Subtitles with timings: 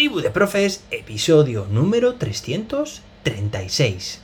[0.00, 4.22] Tribu de Profes, episodio número 336.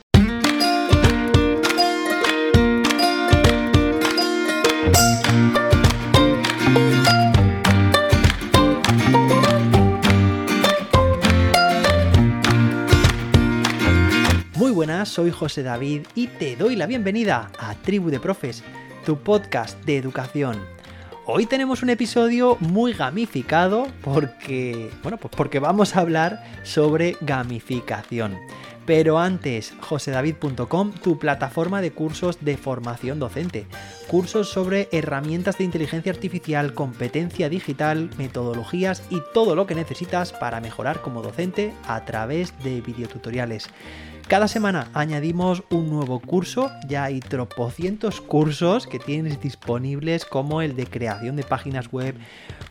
[14.55, 18.63] Muy buenas, soy José David y te doy la bienvenida a Tribu de Profes,
[19.05, 20.76] tu podcast de educación.
[21.29, 28.37] Hoy tenemos un episodio muy gamificado porque, bueno, pues porque vamos a hablar sobre gamificación.
[28.87, 33.67] Pero antes, josedavid.com, tu plataforma de cursos de formación docente.
[34.07, 40.61] Cursos sobre herramientas de inteligencia artificial, competencia digital, metodologías y todo lo que necesitas para
[40.61, 43.67] mejorar como docente a través de videotutoriales.
[44.29, 50.77] Cada semana añadimos un nuevo curso, ya hay tropocientos cursos que tienes disponibles como el
[50.77, 52.15] de creación de páginas web,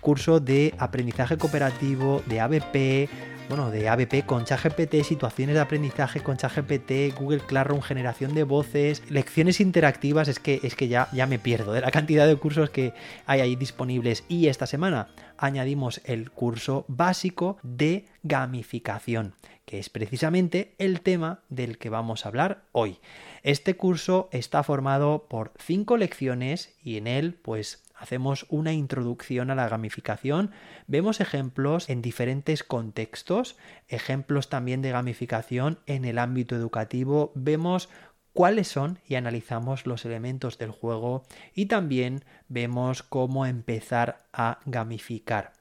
[0.01, 3.11] curso de aprendizaje cooperativo, de ABP,
[3.49, 9.03] bueno, de ABP con ChatGPT, situaciones de aprendizaje con ChatGPT, Google Classroom, generación de voces,
[9.09, 12.71] lecciones interactivas, es que, es que ya, ya me pierdo de la cantidad de cursos
[12.71, 12.93] que
[13.27, 14.25] hay ahí disponibles.
[14.29, 19.35] Y esta semana añadimos el curso básico de gamificación
[19.67, 23.01] que es precisamente el tema del que vamos a hablar hoy.
[23.43, 29.55] Este curso está formado por cinco lecciones y en él pues hacemos una introducción a
[29.55, 30.51] la gamificación,
[30.87, 33.57] vemos ejemplos en diferentes contextos,
[33.89, 37.89] ejemplos también de gamificación en el ámbito educativo, vemos
[38.33, 41.25] cuáles son y analizamos los elementos del juego
[41.55, 45.53] y también vemos cómo empezar a gamificar.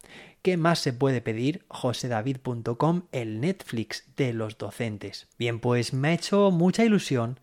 [0.42, 1.66] ¿Qué más se puede pedir?
[1.70, 5.28] josedavid.com, el Netflix de los docentes.
[5.40, 7.40] Bien, pues me ha hecho mucha ilusión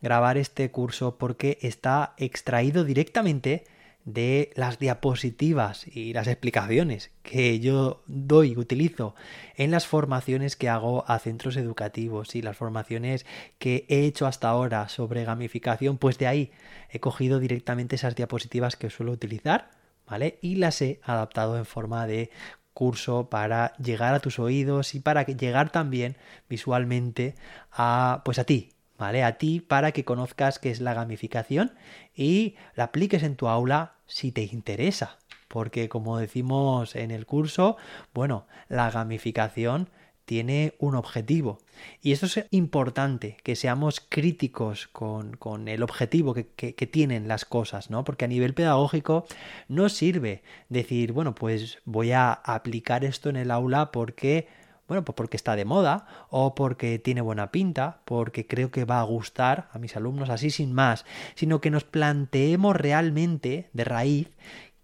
[0.00, 3.66] grabar este curso porque está extraído directamente
[4.06, 9.14] de las diapositivas y las explicaciones que yo doy, utilizo
[9.56, 13.26] en las formaciones que hago a centros educativos y las formaciones
[13.58, 16.52] que he hecho hasta ahora sobre gamificación, pues de ahí
[16.88, 19.70] he cogido directamente esas diapositivas que suelo utilizar
[20.06, 20.38] ¿vale?
[20.40, 22.30] Y las he adaptado en forma de
[22.72, 26.16] curso para llegar a tus oídos y para llegar también
[26.48, 27.34] visualmente
[27.72, 29.24] a pues a ti, ¿vale?
[29.24, 31.72] A ti para que conozcas qué es la gamificación
[32.14, 35.18] y la apliques en tu aula si te interesa,
[35.48, 37.76] porque como decimos en el curso,
[38.12, 39.88] bueno, la gamificación
[40.26, 41.58] tiene un objetivo.
[42.02, 47.90] Y eso es importante, que seamos críticos con, el objetivo que, que, tienen las cosas,
[47.90, 48.02] ¿no?
[48.04, 49.24] Porque a nivel pedagógico
[49.68, 54.48] no sirve decir, bueno, pues voy a aplicar esto en el aula porque,
[54.88, 59.00] bueno, pues porque está de moda o porque tiene buena pinta, porque creo que va
[59.00, 61.04] a gustar a mis alumnos así sin más,
[61.34, 64.30] sino que nos planteemos realmente de raíz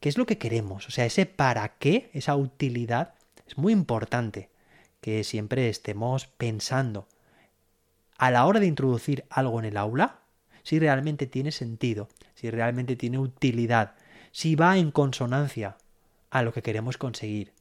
[0.01, 3.15] qué es lo que queremos, o sea, ese para qué, esa utilidad
[3.47, 4.51] es muy importante
[5.01, 7.07] que siempre estemos pensando
[8.19, 10.21] a la hora de introducir algo en el aula,
[10.63, 13.95] si realmente tiene sentido, si realmente tiene utilidad,
[14.31, 15.77] si va en consonancia
[16.31, 17.53] a lo que queremos conseguir.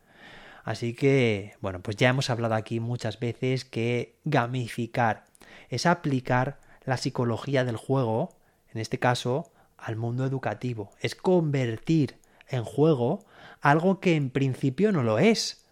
[0.64, 5.26] Así que, bueno, pues ya hemos hablado aquí muchas veces que gamificar
[5.70, 8.36] es aplicar la psicología del juego,
[8.74, 10.92] en este caso, al mundo educativo.
[11.00, 12.18] Es convertir
[12.48, 13.26] en juego
[13.62, 15.66] algo que en principio no lo es.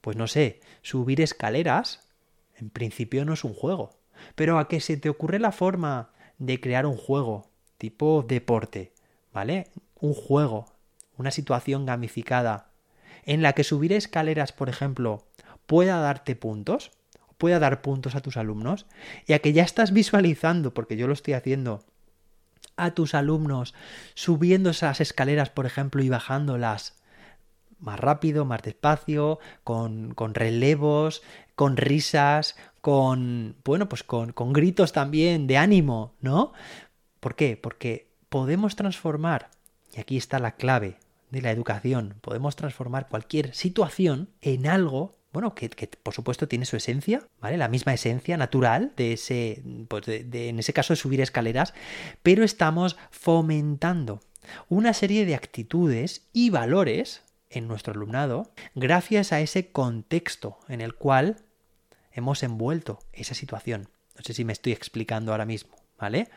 [0.00, 2.08] Pues no sé, subir escaleras,
[2.56, 3.94] en principio no es un juego.
[4.34, 8.92] Pero a que se te ocurre la forma de crear un juego tipo deporte,
[9.32, 9.68] ¿vale?
[10.00, 10.66] Un juego,
[11.18, 12.65] una situación gamificada,
[13.26, 15.26] en la que subir escaleras, por ejemplo,
[15.66, 16.92] pueda darte puntos,
[17.36, 18.86] pueda dar puntos a tus alumnos,
[19.26, 21.84] y a que ya estás visualizando, porque yo lo estoy haciendo,
[22.76, 23.74] a tus alumnos
[24.14, 26.94] subiendo esas escaleras, por ejemplo, y bajándolas
[27.78, 31.22] más rápido, más despacio, con, con relevos,
[31.54, 36.52] con risas, con, bueno, pues con, con gritos también de ánimo, ¿no?
[37.20, 37.56] ¿Por qué?
[37.56, 39.50] Porque podemos transformar,
[39.94, 40.98] y aquí está la clave
[41.30, 46.64] de la educación, podemos transformar cualquier situación en algo bueno, que, que, por supuesto tiene
[46.64, 47.58] su esencia, ¿vale?
[47.58, 51.74] La misma esencia natural de ese, pues de, en ese caso de subir escaleras,
[52.22, 54.22] pero estamos fomentando
[54.70, 60.94] una serie de actitudes y valores en nuestro alumnado gracias a ese contexto en el
[60.94, 61.36] cual
[62.12, 63.90] hemos envuelto esa situación.
[64.16, 66.28] No sé si me estoy explicando ahora mismo, ¿vale?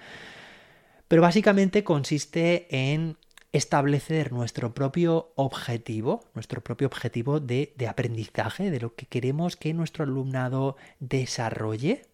[1.07, 3.17] Pero básicamente consiste en
[3.51, 9.73] establecer nuestro propio objetivo, nuestro propio objetivo de, de, aprendizaje, de lo que queremos que
[9.73, 12.05] nuestro alumnado desarrolle,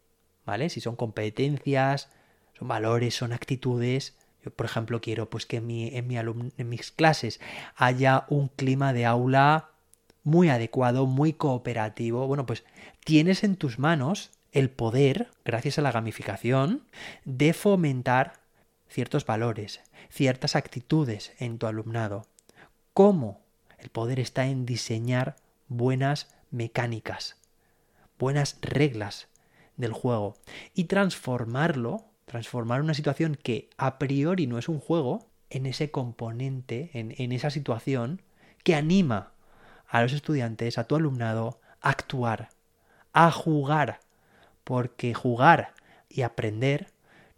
[0.45, 0.69] ¿vale?
[0.69, 2.09] Si son competencias,
[2.57, 4.15] son valores, son actitudes,
[4.51, 7.39] por ejemplo, quiero pues que en, mi en mis clases
[7.75, 9.69] haya un clima de aula
[10.23, 12.63] muy adecuado, muy cooperativo, bueno, pues
[13.03, 16.83] tienes en tus manos el poder, gracias a la gamificación,
[17.25, 18.33] de fomentar
[18.87, 22.25] ciertos valores, ciertas actitudes en tu alumnado.
[22.93, 23.41] ¿Cómo?
[23.77, 25.35] El poder está en diseñar
[25.67, 27.37] buenas mecánicas,
[28.17, 29.27] buenas reglas
[29.77, 30.37] del juego
[30.73, 36.89] y transformarlo, transformar una situación que a priori no es un juego, en ese componente,
[36.93, 38.21] en, esa situación
[38.63, 39.31] que anima
[39.87, 42.49] a los estudiantes, a tu alumnado, a actuar,
[43.13, 43.99] a jugar,
[44.63, 45.73] porque jugar
[46.09, 46.87] y aprender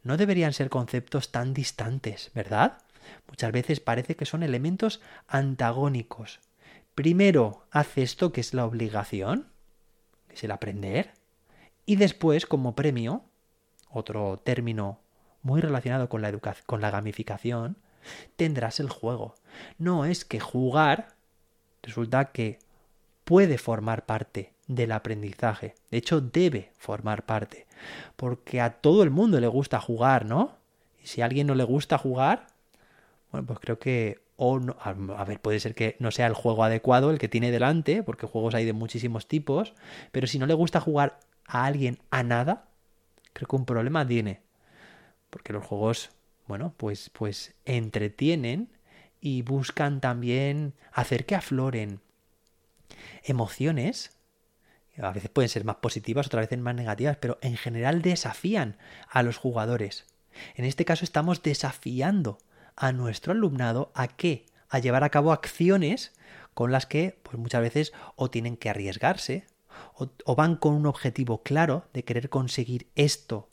[0.07, 2.79] no deberían ser conceptos tan distantes, ¿verdad?
[3.27, 6.39] Muchas veces parece que son elementos antagónicos.
[6.95, 9.49] Primero hace esto que es la obligación,
[10.27, 11.11] que es el aprender,
[11.85, 13.23] y después, como premio,
[13.89, 14.99] otro término
[15.41, 16.31] muy relacionado con la,
[16.65, 17.77] con la gamificación,
[18.35, 19.35] tendrás el juego.
[19.77, 21.15] No es que jugar
[21.83, 22.59] resulta que
[23.23, 25.75] puede formar parte del aprendizaje.
[25.91, 27.66] De hecho, debe formar parte.
[28.15, 30.57] Porque a todo el mundo le gusta jugar, ¿no?
[31.03, 32.47] Y si a alguien no le gusta jugar,
[33.31, 34.25] bueno, pues creo que...
[34.39, 37.49] O no, a ver, puede ser que no sea el juego adecuado el que tiene
[37.49, 39.73] delante, porque juegos hay de muchísimos tipos,
[40.11, 42.67] pero si no le gusta jugar a alguien a nada,
[43.33, 44.41] creo que un problema tiene.
[45.31, 46.11] Porque los juegos,
[46.47, 48.69] bueno, pues, pues entretienen
[49.19, 51.99] y buscan también hacer que afloren
[53.23, 54.16] emociones,
[55.01, 58.77] a veces pueden ser más positivas, otras veces más negativas, pero en general desafían
[59.09, 60.05] a los jugadores.
[60.55, 62.39] En este caso estamos desafiando
[62.75, 64.45] a nuestro alumnado a qué?
[64.69, 66.13] A llevar a cabo acciones
[66.53, 69.45] con las que pues muchas veces o tienen que arriesgarse
[69.93, 73.47] o, o van con un objetivo claro de querer conseguir esto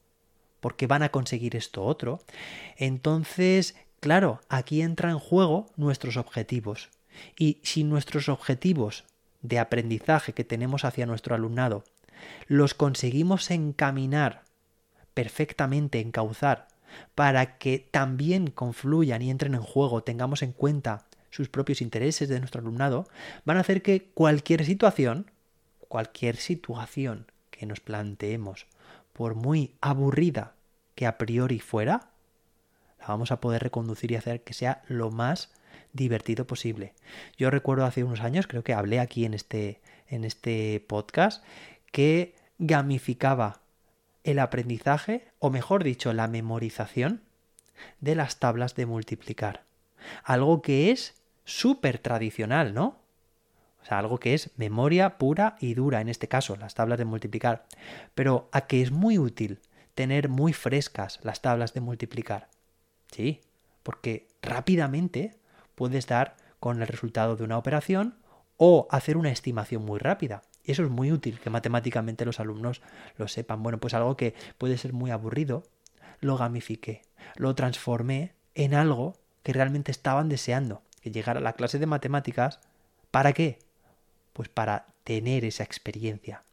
[0.60, 2.20] porque van a conseguir esto otro.
[2.78, 6.88] Entonces, claro, aquí entra en juego nuestros objetivos.
[7.38, 9.04] Y si nuestros objetivos
[9.44, 11.84] de aprendizaje que tenemos hacia nuestro alumnado
[12.46, 14.42] los conseguimos encaminar
[15.12, 16.68] perfectamente, encauzar,
[17.14, 22.38] para que también confluyan y entren en juego, tengamos en cuenta sus propios intereses de
[22.38, 23.06] nuestro alumnado,
[23.44, 25.30] van a hacer que cualquier situación,
[25.88, 28.66] cualquier situación que nos planteemos,
[29.12, 30.54] por muy aburrida
[30.94, 32.10] que a priori fuera,
[33.00, 35.50] la vamos a poder reconducir y hacer que sea lo más
[35.94, 36.92] divertido posible.
[37.38, 41.42] Yo recuerdo hace unos años, creo que hablé aquí en este, en este podcast,
[41.90, 43.62] que gamificaba
[44.24, 47.22] el aprendizaje, o mejor dicho, la memorización
[48.00, 49.62] de las tablas de multiplicar.
[50.24, 51.14] Algo que es
[51.44, 52.98] súper tradicional, ¿no?
[53.82, 57.04] O sea, algo que es memoria pura y dura, en este caso, las tablas de
[57.04, 57.66] multiplicar.
[58.14, 59.60] Pero a que es muy útil
[59.94, 62.48] tener muy frescas las tablas de multiplicar.
[63.12, 63.42] Sí,
[63.82, 65.36] porque rápidamente
[65.74, 68.16] puedes dar con el resultado de una operación
[68.56, 70.42] o hacer una estimación muy rápida.
[70.62, 72.80] Y eso es muy útil, que matemáticamente los alumnos
[73.16, 73.62] lo sepan.
[73.62, 75.64] Bueno, pues algo que puede ser muy aburrido,
[76.20, 77.02] lo gamifiqué,
[77.36, 82.60] lo transformé en algo que realmente estaban deseando, que llegara a la clase de matemáticas.
[83.10, 83.58] ¿Para qué?
[84.32, 86.44] Pues para tener esa experiencia.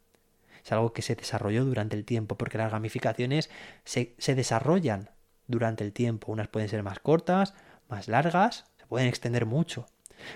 [0.64, 3.50] Es algo que se desarrolló durante el tiempo, porque las gamificaciones
[3.86, 5.10] se, se desarrollan
[5.48, 6.32] durante el tiempo.
[6.32, 7.54] Unas pueden ser más cortas,
[7.90, 9.86] más largas, pueden extender mucho.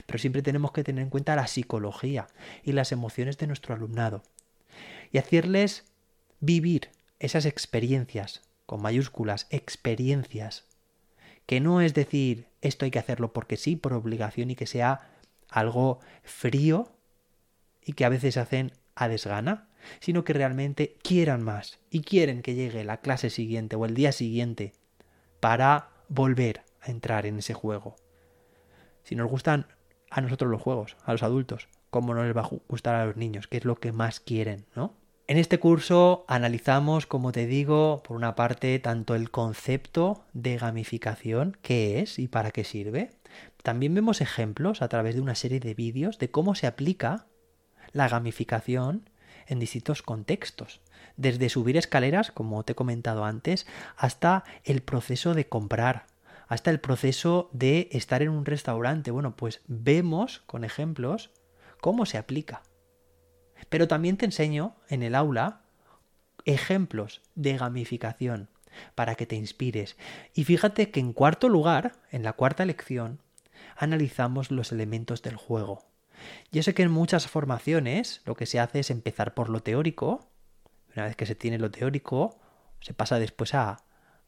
[0.05, 2.27] Pero siempre tenemos que tener en cuenta la psicología
[2.63, 4.23] y las emociones de nuestro alumnado.
[5.11, 5.83] Y hacerles
[6.39, 10.63] vivir esas experiencias, con mayúsculas, experiencias.
[11.45, 15.11] Que no es decir, esto hay que hacerlo porque sí, por obligación y que sea
[15.49, 16.87] algo frío
[17.83, 19.67] y que a veces hacen a desgana,
[19.99, 24.13] sino que realmente quieran más y quieren que llegue la clase siguiente o el día
[24.13, 24.71] siguiente
[25.41, 27.97] para volver a entrar en ese juego
[29.05, 29.67] si nos gustan
[30.09, 33.15] a nosotros los juegos, a los adultos, cómo no les va a gustar a los
[33.15, 34.93] niños, que es lo que más quieren, ¿no?
[35.27, 41.57] En este curso analizamos, como te digo, por una parte, tanto el concepto de gamificación,
[41.63, 43.09] qué es y para qué sirve.
[43.63, 47.25] También vemos ejemplos a través de una serie de vídeos de cómo se aplica
[47.91, 49.09] la gamificación
[49.47, 50.81] en distintos contextos.
[51.17, 53.65] Desde subir escaleras, como te he comentado antes,
[53.97, 56.05] hasta el proceso de comprar,
[56.47, 59.11] hasta el proceso de estar en un restaurante.
[59.11, 61.31] Bueno, pues vemos con ejemplos
[61.81, 62.63] cómo se aplica.
[63.69, 65.61] Pero también te enseño en el aula
[66.45, 68.49] ejemplos de gamificación
[68.93, 69.97] para que te inspires.
[70.33, 73.21] Y fíjate que en cuarto lugar, en la cuarta lección,
[73.77, 75.85] analizamos los elementos del juego.
[76.51, 80.29] Yo sé que en muchas formaciones lo que se hace es empezar por lo teórico.
[80.95, 82.37] Una vez que se tiene lo teórico,
[82.79, 83.84] se pasa después a,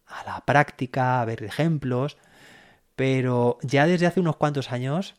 [0.08, 2.18] a la práctica, a ver ejemplos,
[2.96, 5.16] pero ya desde hace unos cuantos años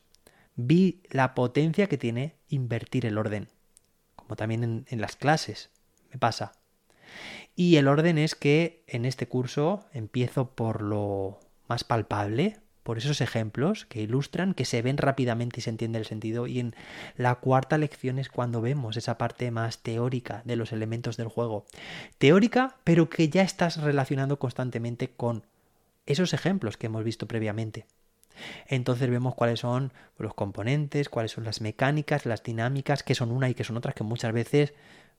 [0.57, 3.49] vi la potencia que tiene invertir el orden,
[4.17, 5.71] como también en, en las clases
[6.11, 6.53] me pasa.
[7.55, 13.21] Y el orden es que en este curso empiezo por lo más palpable, por esos
[13.21, 16.47] ejemplos que ilustran, que se ven rápidamente y se entiende el sentido.
[16.47, 16.75] Y en
[17.19, 21.67] la cuarta lección es cuando vemos esa parte más teórica de los elementos del juego.
[22.17, 25.43] Teórica, pero que ya estás relacionando constantemente con
[26.07, 27.85] esos ejemplos que hemos visto previamente.
[28.69, 33.51] Entonces vemos cuáles son los componentes, cuáles son las mecánicas, las dinámicas, que son una
[33.51, 34.73] y que son otras, que muchas veces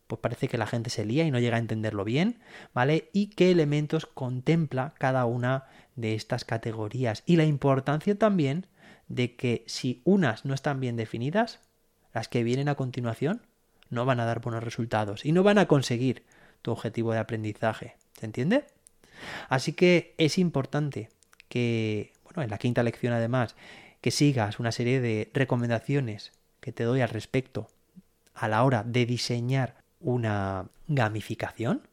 [0.07, 2.39] pues parece que la gente se lía y no llega a entenderlo bien,
[2.73, 3.11] ¿vale?
[3.13, 5.65] Y qué elementos contempla cada una
[5.99, 7.23] de estas categorías.
[7.25, 8.67] Y la importancia también
[9.07, 11.59] de que si unas no están bien definidas,
[12.13, 13.41] las que vienen a continuación
[13.89, 16.23] no van a dar buenos resultados y no van a conseguir
[16.61, 17.95] tu objetivo de aprendizaje.
[18.19, 18.65] ¿Se entiende?
[19.49, 21.09] Así que es importante
[21.47, 23.55] que, bueno, en la quinta lección además,
[24.01, 27.67] que sigas una serie de recomendaciones que te doy al respecto
[28.33, 31.88] a la hora de diseñar una gamificación.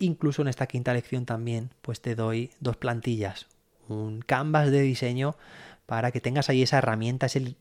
[0.00, 3.46] Incluso en esta quinta lección también pues te doy dos plantillas,
[3.86, 5.36] un canvas de diseño
[5.84, 7.54] para que tengas ahí esa herramienta, ese,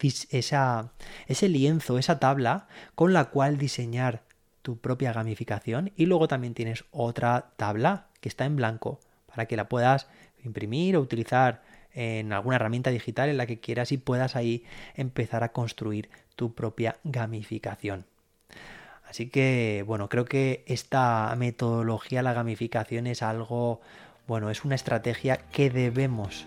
[1.27, 4.23] ese lienzo, esa tabla con la cual diseñar
[4.61, 9.57] tu propia gamificación y luego también tienes otra tabla que está en blanco para que
[9.57, 10.07] la puedas
[10.41, 11.61] imprimir o utilizar
[11.93, 14.63] en alguna herramienta digital en la que quieras y puedas ahí
[14.95, 18.05] empezar a construir tu propia gamificación.
[19.09, 23.81] Así que, bueno, creo que esta metodología, la gamificación, es algo,
[24.27, 26.45] bueno, es una estrategia que debemos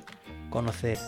[0.48, 0.98] conocer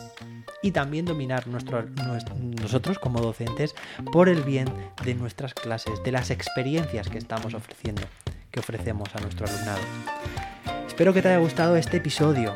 [0.62, 3.74] y también dominar nosotros como docentes
[4.10, 4.66] por el bien
[5.04, 8.02] de nuestras clases, de las experiencias que estamos ofreciendo,
[8.50, 9.80] que ofrecemos a nuestro alumnado.
[10.88, 12.54] Espero que te haya gustado este episodio.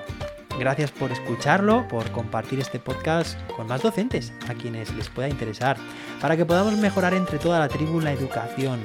[0.58, 5.76] Gracias por escucharlo, por compartir este podcast con más docentes a quienes les pueda interesar,
[6.20, 8.80] para que podamos mejorar entre toda la tribu la educación.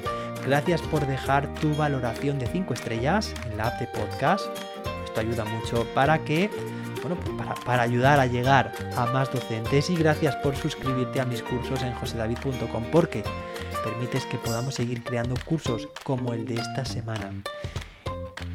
[0.46, 4.46] Gracias por dejar tu valoración de 5 estrellas en la app de podcast.
[5.03, 6.51] Esto ayuda mucho para que,
[7.01, 11.25] bueno, pues para, para ayudar a llegar a más docentes y gracias por suscribirte a
[11.25, 13.24] mis cursos en josedavid.com porque
[13.84, 17.32] permites que podamos seguir creando cursos como el de esta semana.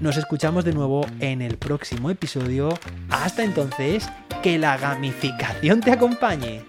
[0.01, 2.69] Nos escuchamos de nuevo en el próximo episodio.
[3.11, 4.09] Hasta entonces,
[4.43, 6.65] que la gamificación te acompañe.